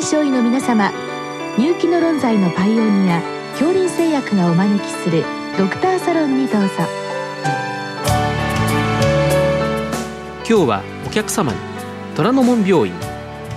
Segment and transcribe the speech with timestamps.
[0.00, 0.90] 臨床医の皆様
[1.58, 3.20] 入気の論剤のパイオニア
[3.50, 5.26] 恐林製薬がお招きする
[5.58, 6.68] ドクターサロンにどうぞ。
[10.38, 11.58] 今日はお客様に
[12.16, 12.94] 虎ノ門病院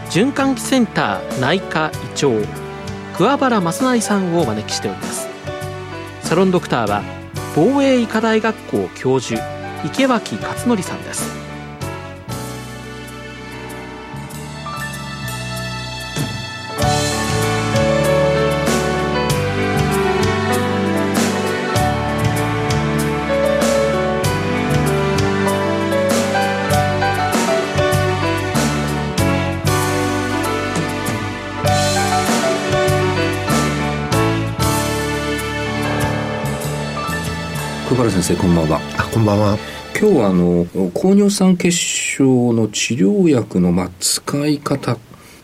[0.09, 2.33] 循環器センター内科医長
[3.15, 5.29] 桑原正成さんをお招きしております。
[6.23, 7.03] サロンドクターは
[7.55, 9.41] 防衛医科大学校教授
[9.85, 11.42] 池脇勝則さんです。
[37.93, 38.81] 久原先生こんばんは。
[38.97, 39.55] あこんばんは。
[39.95, 40.65] 今日はあの
[40.95, 44.97] 高尿酸血症の治療薬のまあ使い方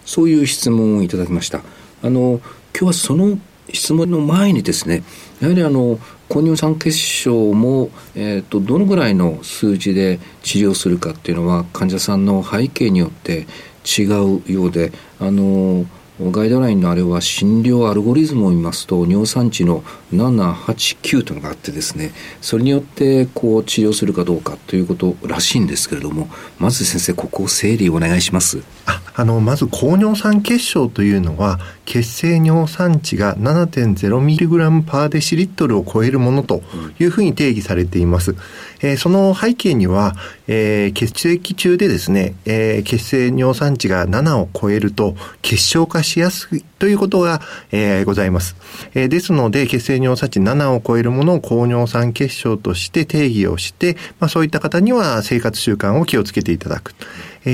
[0.04, 1.62] そういう質問をいただきました。
[2.02, 2.42] あの
[2.74, 3.38] 今日はその
[3.72, 5.04] 質問の前にですね
[5.40, 13.46] やはりあの高尿酸血症も、えーと、どのぐらいの数字で治療するかっていうのは患者さんの背景によって
[13.86, 15.86] 違うようであの
[16.20, 28.62] ガイドラインのあれは診療アルゴリズムを見ますと尿酸値の789というのがあってですねそれによってこう治療するかどうかということらしいんですけれどもまず先生ここを整理お願いします。
[28.86, 36.62] ああのまず高尿酸血症というのは血清尿酸値が 7.0mg パーデシリットルを超えるものと
[37.00, 38.36] いうふうに定義されています、
[38.82, 40.16] えー、その背景には、
[40.48, 48.56] えー、血液中でですね、えー、血清尿酸値が7を超えると結晶化しやすいということが、えー、ございます。
[48.94, 56.94] えー、ですので、血清尿酸値7を超えるものを高尿酸血症として定義をして、まあ、そういった方には生活習慣を気をつけていただく。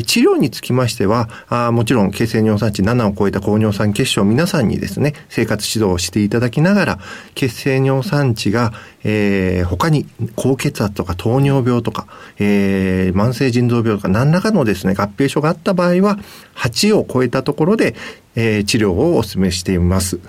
[0.04, 7.00] 治療につきましてはあ、もちろん血清尿酸値7を超えた高尿酸血症皆さんにですね、生活指導をしていただきながら、
[7.36, 8.74] 血清尿酸値が、
[9.04, 16.18] えー、他に高血圧とか糖尿病とか、えー、慢性腎臓病とか何らかのですね、合併症があった場合は、
[16.56, 17.96] 8を超えたところで、
[18.36, 20.20] えー、治療をお勧めしています。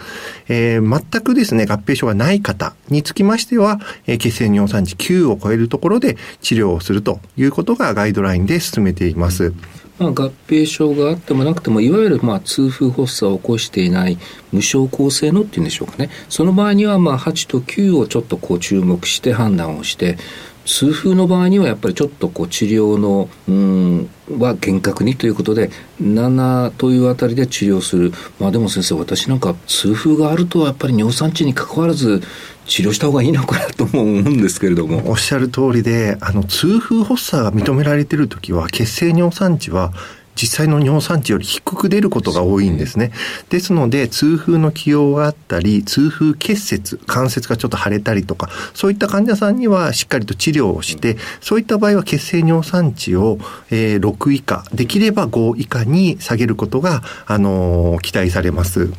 [0.49, 9.53] えー、全くですね、合併症がない方につきましては、えー、血清尿酸値9を超えるところで治療をするということがガイドラインで進めています。
[9.99, 14.19] まあ、合併症があってもなくてもいわゆるまあ痛風発作を起こしていない
[14.53, 20.19] 無症候性のっていうんでしょうかねその場合にはまあ8と9をちょっとこう注目して判断をして
[20.67, 25.71] 痛風の場合にはやっぱりちょっとこう治療のうんは厳格にということで
[26.03, 28.13] 7というあたりで治療する。
[28.41, 32.21] まあでも先生私なんか痛風があるとはやっぱり尿酸値に関わらず
[32.67, 35.09] 治療した方がいいのかなとも思うんですけれども。
[35.09, 39.93] おっしゃる通りであの痛風発作が認められている時は血清尿酸値は
[40.37, 43.11] 実際の尿酸値より低く出ることが多いんですね。
[43.49, 53.39] ですので、痛風の起用があったり、痛風結節、関節がちょっと腫れたりとか、そういった患者さんにはしっかりと治療をして、そういった場合は血清尿酸値を、
[53.71, 58.91] えー、6以下、できれば5以下に下げることが、あのー、期待されます。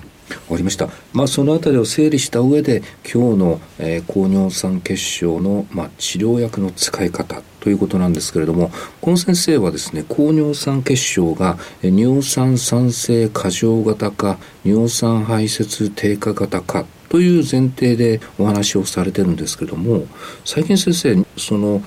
[0.50, 0.90] わかりました。
[1.14, 20.06] まあ、そのあたりを整理した上で、今日の、えー、高尿酸血症の、まあ、治療薬の使い方ということなんですけれども、この先生はですね、高尿酸血症が尿酸酸性過剰型か、尿酸排泄低下型かという前提でお話をされてるんですけども
[20.44, 21.82] 最近先生その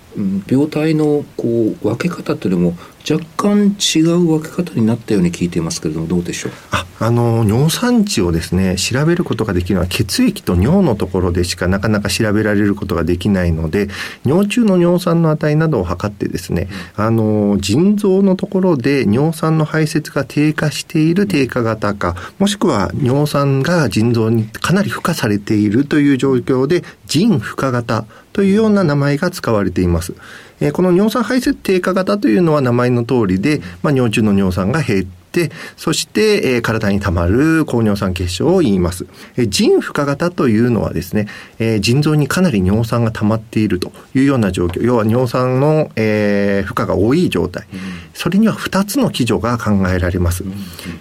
[0.49, 2.77] 病態のこう分け方っていうのも
[3.11, 6.53] 若干違う分け方になったように聞いていますけれどもどうでしょう？
[6.71, 13.89] ああの尿酸値をですね調べることができるのは血液と尿のところでしかなかなか調べられることができないので
[14.27, 28.05] 尿中の尿酸の値などを測ってですね、うん、あの腎臓のところで尿酸の排泄が低下している低下型かもしくは尿酸が腎臓にかなり負荷されているという状況で腎負荷型
[28.35, 30.15] というような名前が使われています。
[30.61, 39.07] えこの尿酸排泄低下型というのは名前の通りで、まあ、尿中の尿酸が減って、そして、えー、体に溜まる高尿酸血症を言います。
[39.37, 41.29] えー、腎負荷型というのはですね、
[41.59, 47.67] えー、腎臓にかなり尿酸が溜まっているというような状況、要は尿酸の、えー、負荷が多い状態。
[47.73, 47.79] うん、
[48.13, 50.45] それには2つの基準が考えられます。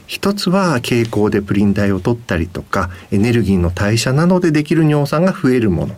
[0.08, 5.96] 一つは傾向でプリン体を取ったりとか、エネルギーの代謝などでできる尿酸が増えるもの。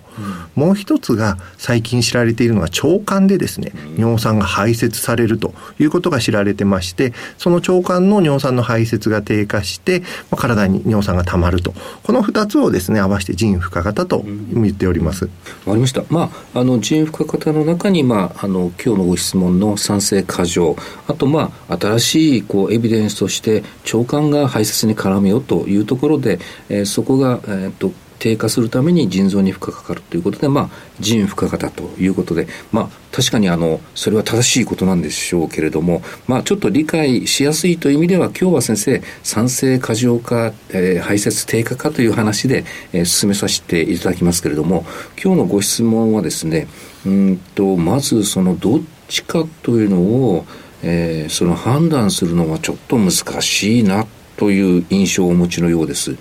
[0.56, 15.25] もう一つが最近知られているのが腸管でですね、尿酸が排泄されるということが知られてまして、その腸管のの尿酸の排泄が低下して、まあ、体に尿酸がたまるとこの2つをですね合わせて腎負荷型と言っております。
[15.25, 16.03] わ、かりました。
[16.09, 20.75] まああの腎負荷型の中にまああの今日のご質問の酸性過剰
[21.07, 23.63] あとまあ新しいこうエビデンスとして
[23.94, 26.39] 腸管が排泄に絡むよというところで、
[26.69, 30.69] えー、そこがえっ、と低下するために腎臓に負荷がかかるということで、まあ、
[31.00, 42.63] 腎負荷型ということで、まあ、確かにあの、それは正しいことなんでしょうけれども、まあ、ちょっと理解しやすいという意味では、今日は先生、酸性過剰化、えー、排泄低下化という話で、
[42.94, 44.85] えー、進めさせていただきますけれども、
[45.21, 46.67] 今日のご質問はですね、
[47.07, 50.45] うんと、まずそのどっちかというのを、
[50.83, 54.06] えー、その判断するのはちょっと難しいな
[54.38, 56.15] という印象をお持ちのようです。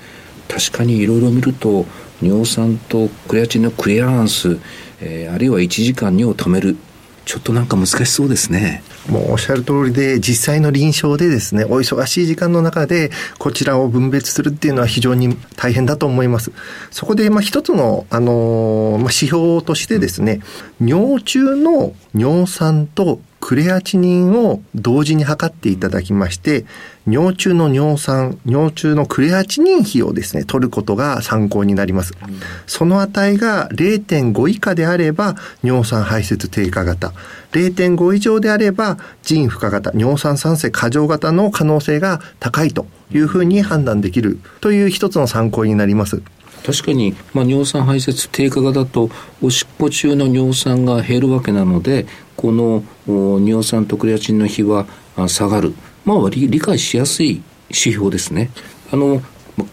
[0.51, 1.87] 確かにいろいろ見ると
[2.21, 4.59] 尿酸とクレアチンのクリアランス、
[5.01, 6.77] えー、あるいは1時間尿を止める
[7.25, 8.83] ちょっとなんか難しそうですね。
[9.09, 16.51] もうおっしゃる通りで、実際の臨床でですね、お忙しい時間の中で、こちらを分別するっていうのは非常に大変だと思います。
[16.91, 20.41] そこで、まあ、一つの、あのー、ま、指標としてですね、
[20.81, 26.67] 尿中の尿酸とクレアチニンを同時に測っていただきまして、
[27.09, 32.13] 尿中の尿酸、尿中のクレアチニン比をですね、取ることが参考になります。
[32.67, 37.13] その値が0.5以下であれば、尿酸排泄低下型。
[37.53, 46.23] 0.5以上であれば、腎負荷型、尿酸酸性過剰型の可能性が高いというふうに判断できるという一つの参考になります。
[46.65, 49.11] 確かに、まあ、尿酸排泄低下型と
[49.43, 52.07] おしっこ中の尿酸が減るわけなので
[52.41, 54.87] この尿酸とクレアチンの比は
[55.29, 55.75] 下がる、
[56.07, 58.51] まあ、理解しやすい指標ですね。
[58.91, 59.21] あの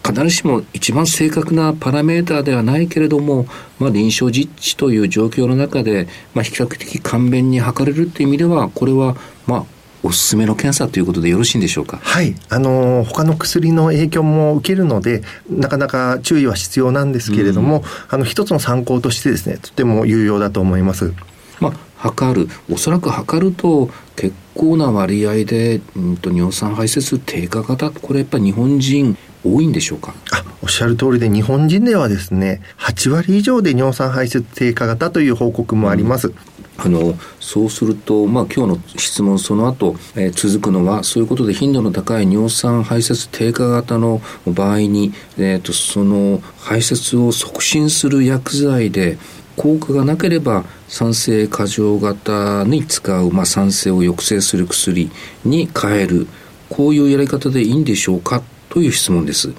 [0.04, 3.46] 必ずしも一番正確なパラメーターではないけれども、
[3.78, 9.16] まあ、臨床実地という状況の中で、まあ、比較的簡便に測れるという意味ではこれは
[9.46, 9.64] まあ
[10.02, 11.98] おすすめの検査ということでよろしいんでしょうか？
[12.02, 12.36] はい。
[12.50, 21.12] あの、他の薬の影響も受けるので、なかなか注意は必要なんですけれども、うん、あの、一つの参考としてですね、とても有用だと思います。
[21.58, 22.48] まあ、測る。
[22.70, 30.14] おそらく測ると、結構な割合で、うんと、尿酸排泄低下型、これやっぱり日本人多いんでしょうか？
[30.32, 36.34] あおっしゃる通りで日本人ではですね8割以上で尿酸排泄低下型という報告もあります、うん。
[36.76, 49.18] あのそうすると、まあ、今日の質問その後、えー、続くのはそういうことで頻度の高い尿酸排泄低下型の場合に、えーと、その排泄を促進する薬剤で
[49.58, 55.10] 効果がなければ酸性過剰型に使う、まあ、酸性を抑制する薬
[55.44, 56.26] に変える。
[56.70, 59.52] こういうやり方でいいんでしょうかという質問です。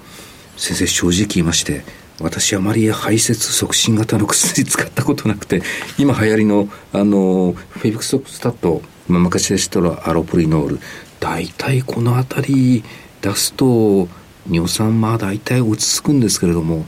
[0.58, 1.84] 先生正直言いまして
[2.22, 5.62] 私あまり排泄促進型の薬使ったことなくて
[5.98, 10.80] 今流行りのあのフェビクソプスタット、まあ、昔でしたらアロプリノール。
[11.20, 12.84] 大体この辺り
[13.22, 14.08] 出すと
[14.50, 16.86] 尿酸まあ大体落ち着くんですけれども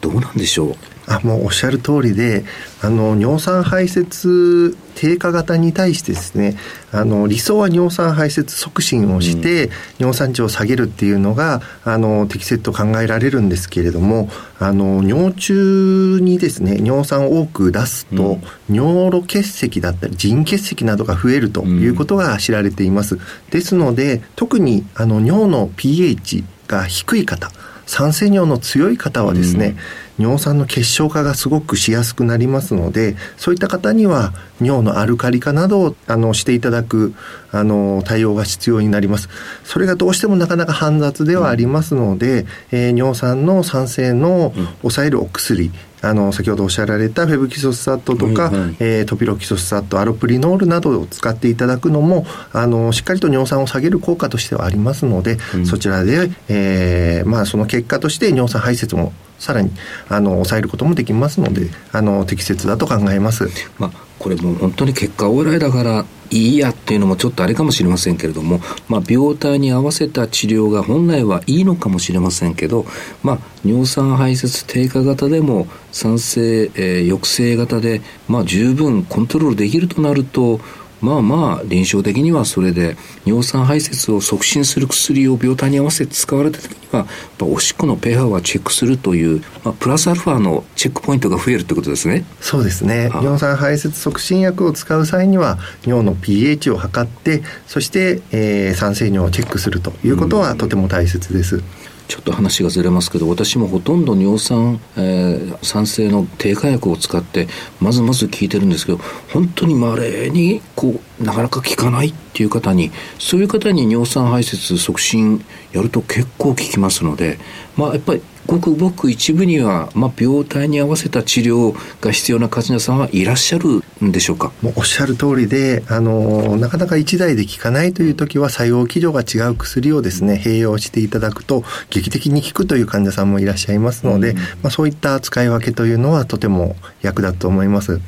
[0.00, 0.74] どうなんでしょう？
[1.10, 2.44] あもうおっしゃる通りで
[2.82, 6.56] あの尿酸排泄低下型に対してですね
[6.92, 14.28] あの理想は尿酸排泄促進をして、うん、尿酸値を下げるっていうのがあの適切と考えられるんですけれども
[14.60, 23.18] あの尿中にですね尿酸を多く出すと、うん、尿路結石だったり腎結石などが増えるということが知られています。
[23.50, 27.50] ですので特にあの尿の pH が低い方
[27.90, 29.76] 酸性尿の強い方はですね、うん、
[30.20, 37.14] 尿酸の結晶化がすごくしやすくなりますのでそういった方には尿のアルカリ化などをあのしていただく
[37.50, 39.28] あの対応が必要になります。
[39.64, 45.72] それがどうしてもなかなか煩雑ではありますので、うん、えー、尿酸の酸性の抑えるお薬、
[46.02, 59.72] あの先ほどおっしゃられたフェブキソスサットとか、はいはい、えー、トピロキソスサットアロプリノールなどを使っていただくのもあのしっかりと尿酸を下げる効果としてはありますので、うん、そちらで、えーまあ、その結果として尿酸排泄もさらに
[60.08, 63.48] あの抑えることもできますのであの適切だと考えます。
[63.78, 72.86] まあ、これも本当に結果往来だからいいやっていうのもちょっとあれかもしれませんけれども、まあ、病態に合わせた治療が本来はいいのかもしれませんけど、
[73.22, 80.60] まあ、尿酸排泄低下型でも酸性、えー、抑制型で、まあ、十分コントロールできるとなると
[81.00, 87.06] まあまあ臨床的にはそれで尿酸排泄を促進する薬を病態に合わせて使われた時には
[87.40, 92.24] おしっこの pH はチェックするという、まあ、プラスアルファのチェックポイントが増えるってことですね。
[92.40, 93.10] そうですね。
[93.14, 101.64] 尿酸排泄促進薬を使う際には尿の pH を測ってそして、えー、酸性尿をチェックするということはとても大切です、うん
[102.10, 107.46] ちょっと話がずれますけど私もほとんど尿酸、えー、酸性の低下薬を使って
[107.80, 108.98] まずまず効いてるんですけど
[109.32, 112.90] 本当にまれにこうなかなか効かないっていう方に
[113.20, 117.38] そういう方に尿酸排泄促進やると結構効きますので
[117.76, 124.50] まあやっぱりごくごく一部には、まあ、病態に合わせた治療が必要な患者さんはいらっしゃるんでしょうか？
[124.60, 138.00] もうおっしゃる通りであのなかなか1台で効かないという時は作用基準が違う薬をですね併用していただくと劇的に効くという患者さんもいらっしゃいますので、うん、まあ、そういった使い分けというのはとても役立つと思います。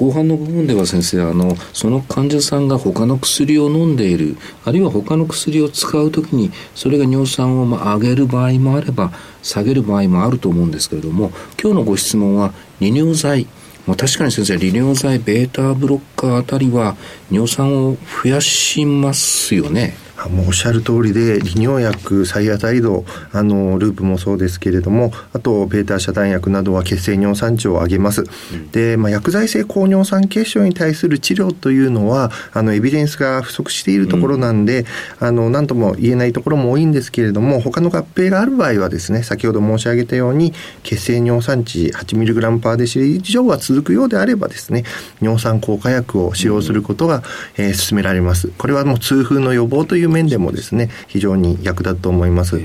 [0.00, 13.46] 後半の部分では先生あのその患者さんが他の薬を飲んでいるあるいは他の薬を使う時にそれが尿酸をま上げる場合もあれば下げる場合もあると思うんですけれども今日のご質問は利尿剤。
[13.86, 16.96] まあ、確かに先生利尿剤ベータブロッカーあたりは
[17.30, 19.94] 尿酸を増やしますよね。
[20.28, 28.22] もうおっしゃる通りで利尿薬サイアタイドあのループもそうですけれどもあとベータ遮断薬などは血清尿酸値を上げます、
[28.52, 34.84] うん、で、まあ、薬剤性高尿酸血症に対する治療というのはあのエビデンスが不足しているところなんで、
[35.20, 44.84] うん、あの何とも言えないところも多いんですけれども他の合併がある場合はですね先ほど申し上げたように血清尿酸値 8mg パーデシリ以上が続くようであればですね
[45.20, 47.22] 尿酸効果薬を使用することが、
[47.58, 48.48] うん、えー、進められます。
[48.58, 50.90] これはもう痛風の予防という面でもですね。
[51.08, 52.60] 非常に役立つと思います。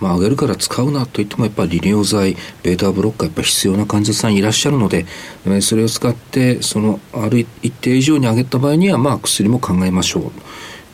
[0.00, 5.04] まあ、上げるから使うなといってもやっぱり利尿剤ベータブロッカーやっぱ必要な患者さんいらっしゃるので
[5.60, 10.32] それを使ってそのある一定以上に上げた場合にはまあ薬も考えましょう。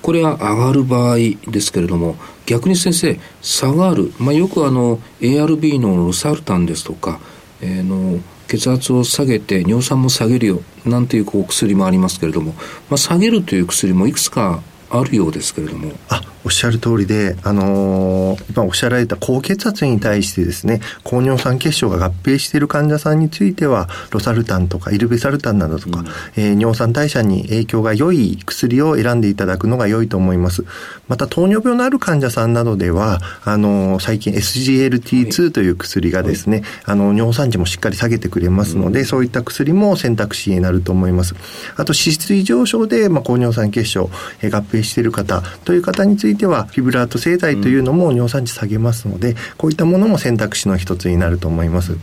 [0.02, 1.16] これは上がる場合
[1.50, 2.16] ですけれども
[2.46, 7.18] 逆に先生下がる、まあ、よくあの ARB のロサルタンですとか、
[7.60, 12.52] えー、の血圧を下げて尿酸も下げるよなんていうこう薬もありますけれども、
[12.88, 15.92] まあ、下げるという薬もいくつかあるようですけれども。
[16.08, 30.64] あおっしゃる通りで、あのー、今おっしゃられた高血圧に対してですね、高尿酸血症が合併している患者さんについては、ロサルタンとかイルベサルタンなどとか、うん、えー、尿酸代謝に影響が良い薬を選んでいただくのが良いと思います。
[31.08, 41.34] また、糖尿病のある患者さんなどでは、あのー、最近 SGLT2 という薬がですね、はい、あの、尿酸値もしっかり下げてくれますので、うん、そういった薬も選択肢になると思います。
[41.74, 44.10] あと、脂質異常症で、まあ、高尿酸血症、
[44.42, 51.96] えー、合併している方という方についてはフィブラート製剤というのも尿酸値下げますので、こういったものも選択肢の一つになると思います。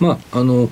[0.00, 0.70] まあ、あの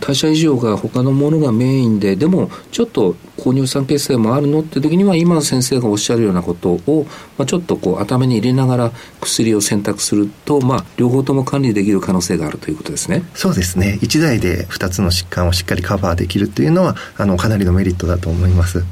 [0.00, 13.22] 代謝異常が他のものがメインででもちょっと高乳酸血性もあるのって時には今先生がおっしゃるようなことを、まあ、ちょっとこう頭に入れながら薬を選択すると、まあ、両方とも管理できる可能性があるということですね。
[13.34, 18.84] そうですね1台で2つの疾患をしっかりカバーできるというのはあのかなりのメリットだと思います。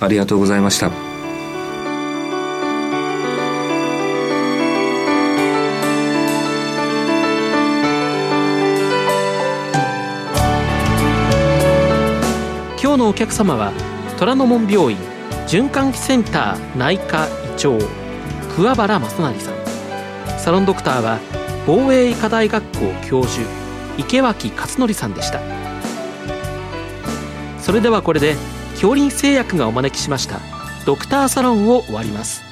[0.00, 1.11] ありがとうございました。
[12.92, 13.72] 今日のお客様は
[14.18, 14.98] 虎ノ門病院
[15.46, 17.78] 循環器センター内科医長
[18.54, 20.38] 桑原正成さん。
[20.38, 21.18] サロンドクターは
[21.66, 23.48] 防衛医科大学校教授
[23.96, 25.40] 池脇勝則さんでした。
[27.58, 28.36] それではこれで
[28.72, 30.38] 恐林製薬がお招きしました
[30.84, 32.51] ドクターサロンを終わります。